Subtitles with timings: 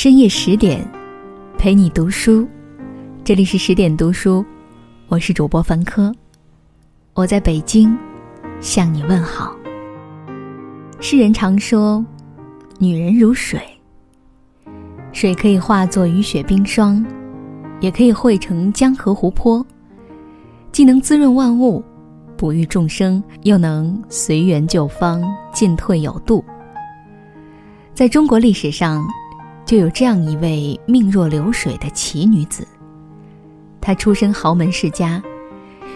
[0.00, 0.88] 深夜十点，
[1.58, 2.46] 陪你读书。
[3.24, 4.44] 这里是十点读书，
[5.08, 6.14] 我是主播凡科，
[7.14, 7.98] 我在北京
[8.60, 9.56] 向你问好。
[11.00, 12.06] 世人常说，
[12.78, 13.60] 女人如水，
[15.12, 17.04] 水可以化作雨雪冰霜，
[17.80, 19.66] 也可以汇成江河湖泊，
[20.70, 21.82] 既能滋润万物，
[22.36, 25.20] 哺育众生，又能随缘就方，
[25.52, 26.44] 进退有度。
[27.94, 29.04] 在中国历史上。
[29.68, 32.66] 就有这样一位命若流水的奇女子。
[33.82, 35.22] 她出身豪门世家，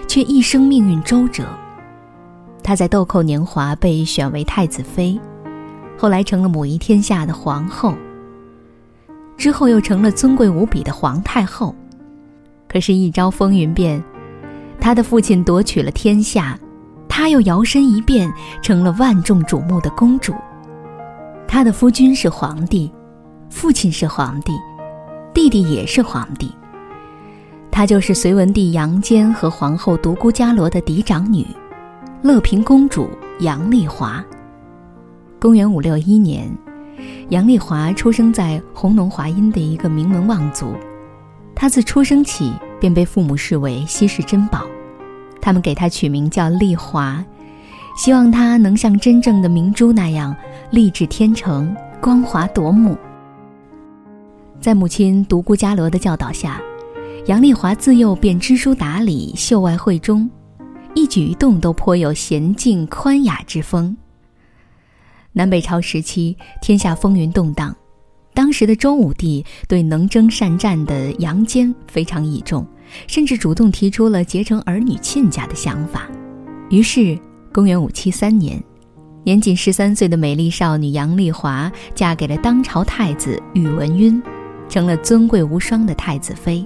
[0.07, 1.45] 却一生命运周折。
[2.63, 5.19] 她在豆蔻年华被选为太子妃，
[5.97, 7.95] 后来成了母仪天下的皇后。
[9.39, 11.75] 之后又成了尊贵无比的皇太后。
[12.69, 14.05] 可是，一朝风云变，
[14.79, 16.59] 她的父亲夺取了天下，
[17.09, 20.35] 她又摇身一变成了万众瞩目的公主。
[21.49, 22.93] 她的夫君是皇帝。
[23.53, 24.53] 父亲是皇帝，
[25.35, 26.51] 弟弟也是皇帝。
[27.71, 31.47] 她就是隋文帝杨坚和皇后独孤伽罗的嫡长女，
[32.23, 34.25] 乐平公主杨丽华。
[35.39, 36.51] 公元五六一年，
[37.29, 40.75] 杨丽华出生在弘农华阴的一个名门望族。
[41.55, 44.63] 她自出生起便被父母视为稀世珍宝，
[45.43, 47.23] 他们给她取名叫丽华，
[47.97, 50.35] 希望她能像真正的明珠那样
[50.71, 52.97] 丽质天成、光华夺目。
[54.63, 56.63] 在母亲独孤伽罗的教导下，
[57.27, 60.31] 杨丽华自幼便知书达理、秀外慧中，
[60.95, 63.97] 一举一动都颇有娴静宽雅之风。
[65.33, 67.75] 南北朝时期，天下风云动荡，
[68.35, 72.65] 当时的周武帝对能征善战的杨坚非常倚重，
[73.09, 76.09] 甚至主动提出了结成儿女亲家的想法。
[76.71, 77.19] 于是，
[77.53, 78.63] 公元五七三年，
[79.25, 84.23] 年仅十三岁的美丽少女杨丽华嫁给了当朝太子宇文赟。
[84.73, 86.65] 成了尊贵无双的太子妃。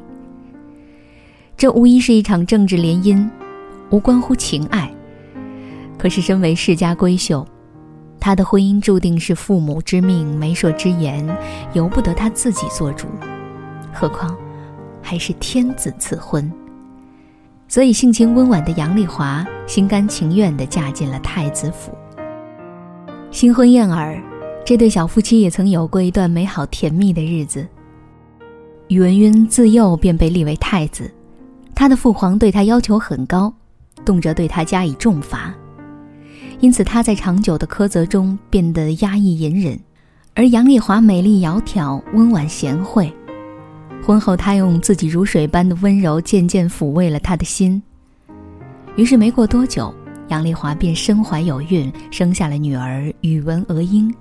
[1.57, 3.29] 这无疑是一场政治联姻，
[3.91, 4.89] 无关乎情爱。
[5.99, 7.45] 可是身为世家闺秀，
[8.21, 11.27] 她的婚姻注定是父母之命、媒妁之言，
[11.73, 13.09] 由不得她自己做主。
[13.93, 14.37] 何况，
[15.03, 16.49] 还是天子赐婚。
[17.67, 21.91] 所以性情温婉的杨丽华心甘情愿地嫁进了太子府。
[23.33, 24.17] 新婚燕尔，
[24.65, 27.67] 这对小夫妻也曾有过一段美好甜蜜的日子。
[28.89, 31.11] 宇文赟自幼便被立为太子，
[31.75, 33.53] 他的父皇对他要求很高，
[34.05, 35.53] 动辄对他加以重罚，
[36.61, 39.79] 因此他在长久的苛责中变得压抑隐忍。
[40.35, 43.13] 而杨丽华美丽窈窕、温婉贤惠，
[44.05, 47.83] 婚后她用自己如水般的温柔渐渐抚慰了他的心。
[48.95, 49.93] 于是没过多久，
[50.29, 54.15] 杨丽华便身怀有孕，生下了女儿宇文娥英。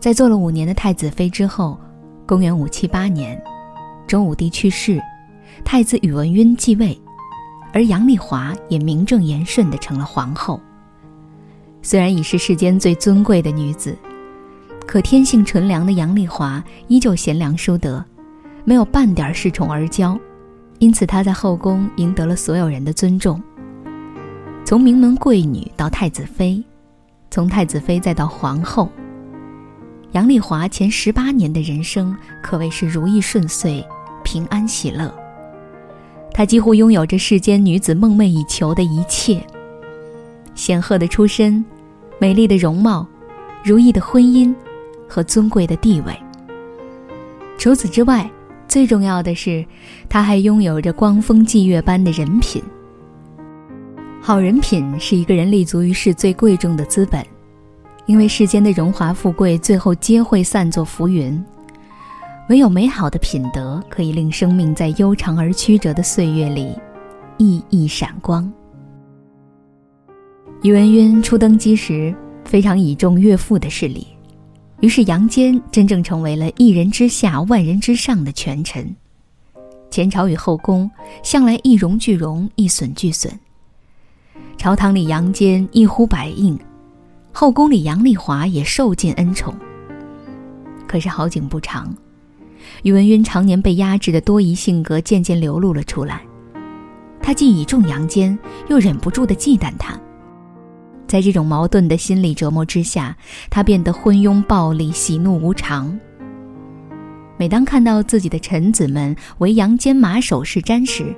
[0.00, 1.78] 在做了五年的太子妃之后。
[2.26, 3.40] 公元五七八年，
[4.04, 5.00] 周武帝去世，
[5.64, 7.00] 太子宇文赟继位，
[7.72, 10.60] 而杨丽华也名正言顺地成了皇后。
[11.82, 13.96] 虽然已是世间最尊贵的女子，
[14.88, 18.04] 可天性纯良的杨丽华依旧贤良淑德，
[18.64, 20.18] 没有半点恃宠而骄，
[20.80, 23.40] 因此她在后宫赢得了所有人的尊重。
[24.64, 26.60] 从名门贵女到太子妃，
[27.30, 28.90] 从太子妃再到皇后。
[30.16, 33.86] 杨丽华前十八年的人生可谓是如意顺遂、
[34.24, 35.14] 平安喜乐。
[36.32, 39.38] 她几乎拥有着世间女子梦寐以求的一切：
[40.54, 41.62] 显赫的出身、
[42.18, 43.06] 美丽的容貌、
[43.62, 44.54] 如意的婚姻
[45.06, 46.18] 和尊贵的地位。
[47.58, 48.26] 除此之外，
[48.66, 49.62] 最重要的是，
[50.08, 52.62] 她还拥有着光风霁月般的人品。
[54.22, 57.22] 好人品是一个人立足于世最贵重的资本。
[58.06, 61.44] 因为世间的荣华富贵最后皆会散作浮云，
[62.48, 66.72] 唯有美好的品德可以令生命在悠长而曲折的岁月里
[67.38, 68.50] 熠熠闪光。
[70.62, 72.14] 宇文赟初登基时
[72.44, 74.06] 非常倚重岳父的势力，
[74.80, 78.94] 于是杨坚真正成为了一人之下万人之上的权臣。
[79.90, 80.88] 前朝与后宫
[81.24, 83.32] 向来一荣俱荣，一损俱损。
[84.56, 86.56] 朝堂里杨坚一呼百应。
[87.38, 89.54] 后宫里，杨丽华也受尽恩宠。
[90.88, 91.94] 可是好景不长，
[92.82, 96.22] 宇文赟常年被压制的多疑性格渐渐流露了出来。
[97.20, 98.38] 他既倚重杨坚，
[98.68, 100.00] 又忍不住的忌惮他。
[101.06, 103.14] 在这种矛盾的心理折磨之下，
[103.50, 106.00] 他变得昏庸暴力、喜怒无常。
[107.36, 111.14] 每当看到自己的臣子们为杨坚马首是瞻时，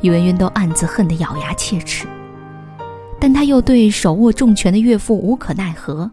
[0.00, 2.04] 宇文赟都暗自恨得咬牙切齿。
[3.20, 6.10] 但他又对手握重权的岳父无可奈何，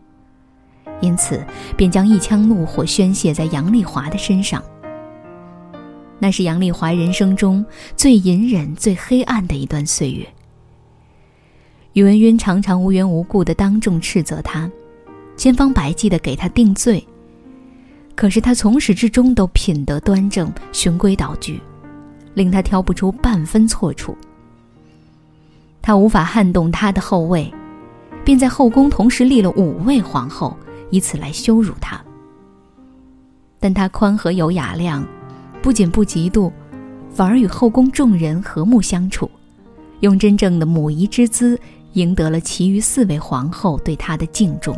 [0.99, 1.41] 因此
[1.77, 4.61] 便将一腔怒火宣泄在杨丽华的身上。
[6.19, 7.65] 那是杨丽华人生中
[7.95, 10.27] 最隐忍、最黑暗的一段岁月。
[11.93, 14.69] 宇文赟常常无缘无故的当众斥责他，
[15.35, 17.03] 千方百计的给他定罪。
[18.15, 21.61] 可是他从始至终都品德端正、循规蹈矩，
[22.33, 24.17] 令他挑不出半分错处。
[25.87, 27.49] 他无法撼动他的后位，
[28.25, 30.53] 便在后宫同时立了五位皇后，
[30.89, 31.97] 以此来羞辱他。
[33.57, 35.07] 但他宽和有雅量，
[35.61, 36.51] 不仅不嫉妒，
[37.09, 39.31] 反而与后宫众人和睦相处，
[40.01, 41.57] 用真正的母仪之姿
[41.93, 44.77] 赢得了其余四位皇后对他的敬重。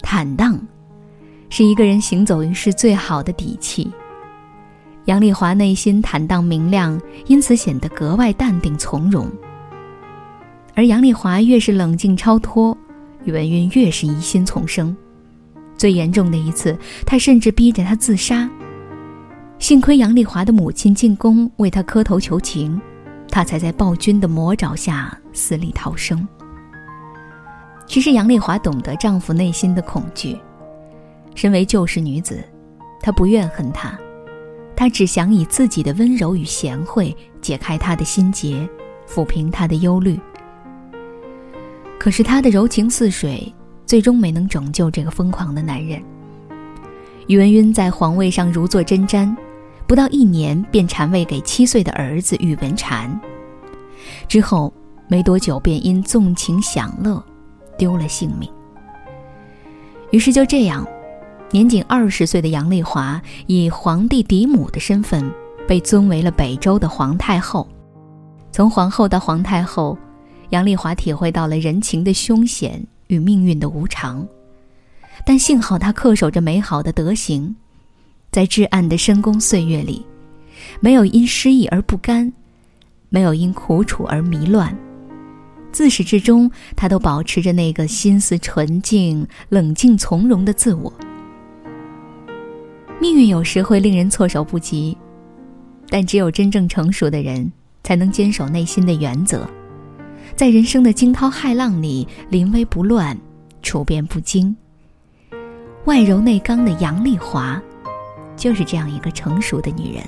[0.00, 0.56] 坦荡，
[1.50, 3.90] 是一个人行走于世最好的底气。
[5.06, 9.30] 杨丽华内心坦荡明亮，因此显得格外淡定从容。
[10.74, 12.76] 而杨丽华越是冷静超脱，
[13.24, 14.94] 宇文赟越是疑心丛生。
[15.76, 16.76] 最严重的一次，
[17.06, 18.50] 他甚至逼着她自杀。
[19.60, 22.80] 幸亏杨丽华的母亲进宫为她磕头求情，
[23.30, 26.26] 她才在暴君的魔爪下死里逃生。
[27.86, 30.36] 其实杨丽华懂得丈夫内心的恐惧，
[31.36, 32.42] 身为旧式女子，
[33.00, 33.96] 她不怨恨他。
[34.76, 38.68] 他只想以自己的温柔与贤惠解开他的心结，
[39.08, 40.20] 抚平他的忧虑。
[41.98, 43.52] 可是她的柔情似水，
[43.86, 46.00] 最终没能拯救这个疯狂的男人。
[47.26, 49.34] 宇文赟在皇位上如坐针毡，
[49.88, 53.18] 不到一年便禅位给七岁的儿子宇文禅，
[54.28, 54.72] 之后
[55.08, 57.20] 没多久便因纵情享乐，
[57.78, 58.48] 丢了性命。
[60.10, 60.86] 于是就这样。
[61.52, 65.24] 年仅二十岁的杨丽华以皇帝嫡母的身份
[65.66, 67.66] 被尊为了北周的皇太后。
[68.50, 69.96] 从皇后到皇太后，
[70.50, 74.26] 杨丽华体会到了人情的凶险与命运的无常。
[75.24, 77.54] 但幸好她恪守着美好的德行，
[78.32, 80.04] 在至暗的深宫岁月里，
[80.80, 82.32] 没有因失意而不甘，
[83.08, 84.76] 没有因苦楚而迷乱。
[85.70, 90.92] 自始至终，她都保持着那个心思纯净、冷静从容的自我。
[93.00, 94.96] 命运有时会令人措手不及，
[95.88, 97.50] 但只有真正成熟的人，
[97.82, 99.46] 才能坚守内心的原则，
[100.34, 103.16] 在人生的惊涛骇浪里临危不乱，
[103.62, 104.54] 处变不惊。
[105.84, 107.62] 外柔内刚的杨丽华，
[108.34, 110.02] 就是这样一个成熟的女人。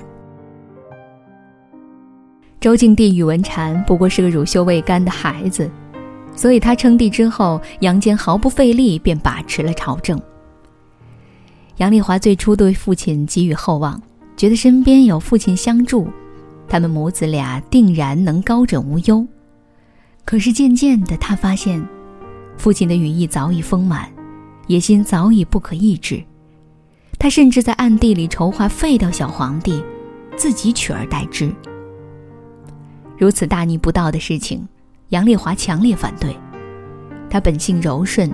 [2.59, 5.69] 周敬帝宇文禅不过是个乳臭未干的孩子，
[6.35, 10.19] 所以他称帝之后，杨坚毫不费力便把持了朝政。
[11.79, 14.01] 杨丽华最初对父亲寄予厚望，
[14.35, 16.09] 觉得身边有父亲相助，
[16.67, 19.25] 他们母子俩定然能高枕无忧。
[20.25, 21.81] 可是渐渐的，她发现，
[22.57, 24.09] 父亲的羽翼早已丰满，
[24.67, 26.21] 野心早已不可抑制。
[27.17, 29.81] 他甚至在暗地里筹划废掉小皇帝，
[30.35, 31.49] 自己取而代之。
[33.17, 34.67] 如此大逆不道的事情，
[35.09, 36.35] 杨丽华强烈反对。
[37.29, 38.29] 她本性柔顺，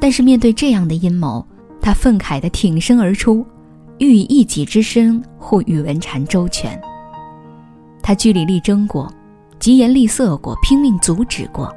[0.00, 1.46] 但是面对这样的阴谋。
[1.82, 3.44] 他愤慨地挺身而出，
[3.98, 6.80] 欲以一己之身护宇文禅周全。
[8.00, 9.12] 他据理力争过，
[9.58, 11.70] 疾言厉色过，拼命阻止过。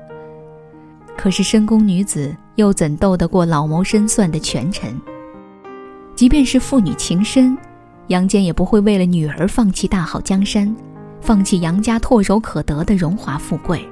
[1.17, 4.95] 可是深宫女子又怎斗得过老谋深算的权臣？
[6.15, 7.57] 即便是父女情深，
[8.07, 10.73] 杨坚也不会为了女儿放弃大好江山，
[11.19, 13.83] 放弃杨家唾手可得的荣华富贵。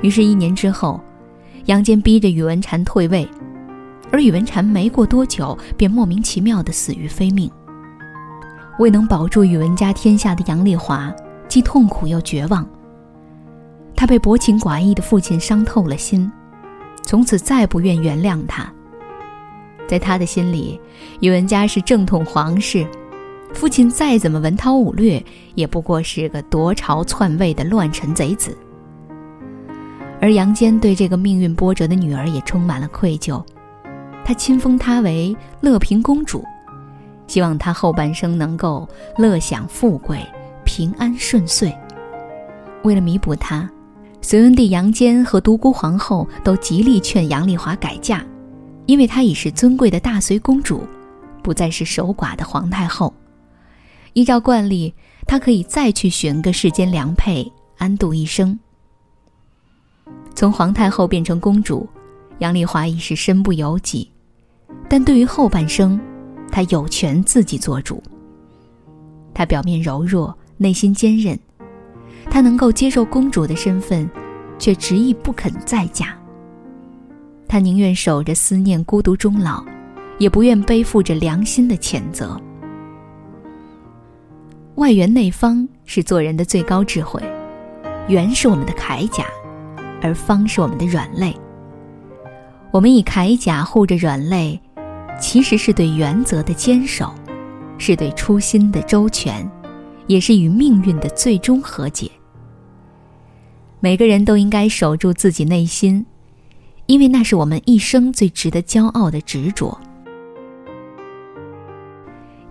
[0.00, 0.98] 于是，一年之后，
[1.66, 3.28] 杨坚逼着宇文禅退位。
[4.10, 7.50] 而宇文禅没过多久便莫名其妙的死于非命。
[8.78, 11.12] 未能保住宇文家天下的杨丽华，
[11.48, 12.66] 既痛苦又绝望。
[13.94, 16.30] 她被薄情寡义的父亲伤透了心，
[17.02, 18.70] 从此再不愿原谅他。
[19.88, 20.78] 在他的心里，
[21.20, 22.86] 宇文家是正统皇室，
[23.54, 28.56] 父亲再怎么文韬武略，也不过是个夺朝篡位的乱臣贼子。
[30.20, 33.42] 而杨坚对这个命运波折的女儿也充满了愧疚。
[34.26, 36.44] 他亲封她为乐平公主，
[37.28, 40.18] 希望她后半生能够乐享富贵、
[40.64, 41.72] 平安顺遂。
[42.82, 43.70] 为了弥补她，
[44.20, 48.20] 隋文帝杨坚和独孤皇后都极力劝杨丽华改嫁，
[48.86, 50.82] 因为她已是尊贵的大隋公主，
[51.40, 53.14] 不再是守寡的皇太后。
[54.14, 54.92] 依照惯例，
[55.24, 58.58] 她可以再去寻个世间良配，安度一生。
[60.34, 61.88] 从皇太后变成公主，
[62.40, 64.10] 杨丽华已是身不由己。
[64.88, 65.98] 但对于后半生，
[66.50, 68.02] 她有权自己做主。
[69.34, 71.38] 她表面柔弱，内心坚韧，
[72.30, 74.08] 她能够接受公主的身份，
[74.58, 76.16] 却执意不肯再嫁。
[77.48, 79.64] 他宁愿守着思念孤独终老，
[80.18, 82.36] 也不愿背负着良心的谴责。
[84.74, 87.22] 外圆内方是做人的最高智慧，
[88.08, 89.24] 圆是我们的铠甲，
[90.02, 91.34] 而方是我们的软肋。
[92.76, 94.60] 我们以铠甲护着软肋，
[95.18, 97.10] 其实是对原则的坚守，
[97.78, 99.50] 是对初心的周全，
[100.08, 102.10] 也是与命运的最终和解。
[103.80, 106.04] 每个人都应该守住自己内心，
[106.84, 109.80] 因为那是我们一生最值得骄傲的执着。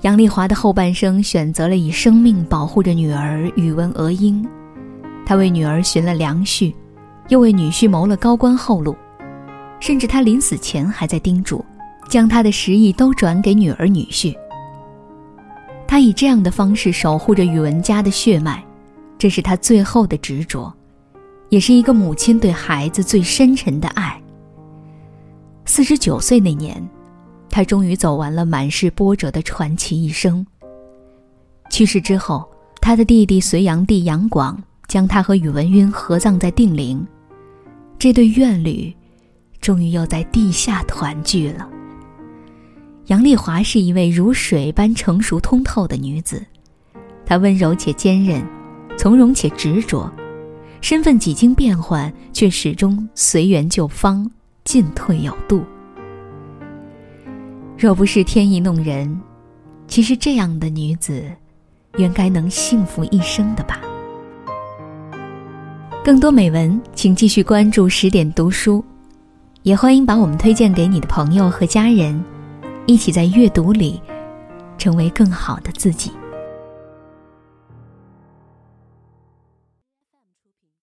[0.01, 4.43] 杨丽华的后半生选择了以生命保护着女儿宇文娥英，
[5.23, 6.73] 她为女儿寻了良婿，
[7.29, 8.95] 又为女婿谋了高官厚禄，
[9.85, 11.63] 甚至他临死前还在叮嘱，
[12.09, 14.35] 将他的十亿都转给女儿女婿。
[15.87, 18.65] 他以这样的方式守护着宇文家的血脉，
[19.15, 20.73] 这是他最后的执着。
[21.49, 24.19] 也是一个母亲对孩子最深沉的爱。
[25.65, 26.83] 四十九岁那年，
[27.47, 30.43] 他终于走完了满是波折的传奇一生。
[31.69, 32.43] 去世之后，
[32.81, 37.05] 他的弟弟隋炀帝杨广将他和宇文赟合葬在定陵。
[37.99, 38.91] 这对怨侣，
[39.65, 41.67] 终于又在地下团聚了。
[43.07, 46.45] 杨丽华是一位如水般成熟通透的女子，
[47.25, 48.45] 她温柔且坚韧，
[48.95, 50.07] 从容且执着。
[50.81, 54.29] 身份几经变换，却始终随缘就方，
[54.65, 55.65] 进退有度。
[57.75, 59.19] 若不是天意弄人，
[59.87, 61.23] 其实这样的女子，
[61.97, 63.81] 原该能幸福一生的吧。
[66.03, 68.85] 更多美文，请继续关注十点读书，
[69.65, 72.23] 也欢迎把我们推荐给你的朋友和家人，
[72.85, 73.99] 一起在阅读里，
[74.77, 76.11] 成为更好的自己。